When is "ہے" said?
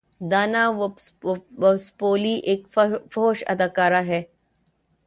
4.07-4.21